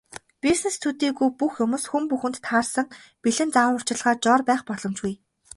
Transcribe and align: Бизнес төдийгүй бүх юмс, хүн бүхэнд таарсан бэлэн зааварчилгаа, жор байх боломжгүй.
Бизнес 0.43 0.75
төдийгүй 0.83 1.29
бүх 1.39 1.53
юмс, 1.65 1.83
хүн 1.87 2.03
бүхэнд 2.11 2.37
таарсан 2.45 2.87
бэлэн 3.23 3.49
зааварчилгаа, 3.55 4.15
жор 4.23 4.41
байх 4.47 4.61
боломжгүй. 4.67 5.13